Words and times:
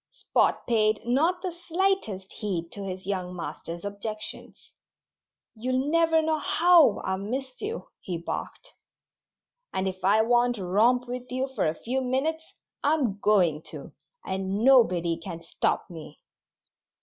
Spot 0.09 0.65
paid 0.65 1.05
not 1.05 1.43
the 1.43 1.51
slightest 1.51 2.33
heed 2.33 2.71
to 2.71 2.83
his 2.83 3.05
young 3.05 3.35
master's 3.35 3.85
objections. 3.85 4.71
"You'll 5.53 5.91
never 5.91 6.23
know 6.23 6.39
how 6.39 7.03
I've 7.05 7.19
missed 7.19 7.61
you," 7.61 7.87
he 7.99 8.17
barked. 8.17 8.73
"And 9.71 9.87
if 9.87 10.03
I 10.03 10.23
want 10.23 10.55
to 10.55 10.65
romp 10.65 11.07
with 11.07 11.31
you 11.31 11.49
for 11.49 11.67
a 11.67 11.75
few 11.75 12.01
minutes, 12.01 12.51
I'm 12.83 13.19
going 13.19 13.61
to; 13.69 13.93
and 14.25 14.63
nobody 14.63 15.17
can 15.19 15.43
stop 15.43 15.87
me." 15.87 16.19